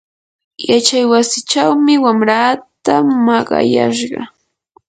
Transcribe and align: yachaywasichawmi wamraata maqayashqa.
yachaywasichawmi 0.71 1.93
wamraata 2.05 2.93
maqayashqa. 3.25 4.21